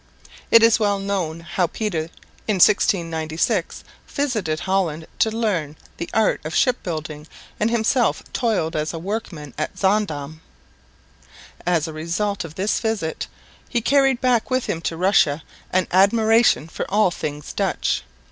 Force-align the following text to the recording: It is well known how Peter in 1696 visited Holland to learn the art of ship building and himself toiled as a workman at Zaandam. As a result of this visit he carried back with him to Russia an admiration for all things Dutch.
It 0.49 0.63
is 0.63 0.79
well 0.79 0.97
known 0.97 1.41
how 1.41 1.67
Peter 1.67 2.05
in 2.47 2.55
1696 2.55 3.83
visited 4.07 4.61
Holland 4.61 5.05
to 5.19 5.29
learn 5.29 5.75
the 5.97 6.09
art 6.11 6.41
of 6.43 6.55
ship 6.55 6.81
building 6.81 7.27
and 7.59 7.69
himself 7.69 8.23
toiled 8.33 8.75
as 8.75 8.95
a 8.95 8.97
workman 8.97 9.53
at 9.59 9.77
Zaandam. 9.77 10.41
As 11.67 11.87
a 11.87 11.93
result 11.93 12.43
of 12.43 12.55
this 12.55 12.79
visit 12.79 13.27
he 13.69 13.79
carried 13.79 14.19
back 14.21 14.49
with 14.49 14.65
him 14.65 14.81
to 14.81 14.97
Russia 14.97 15.43
an 15.71 15.87
admiration 15.91 16.67
for 16.67 16.89
all 16.89 17.11
things 17.11 17.53
Dutch. 17.53 18.01